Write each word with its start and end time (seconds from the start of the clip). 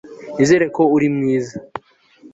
nizere 0.35 0.65
ko 0.75 0.81
uri 0.95 1.07
mwiza 1.15 1.55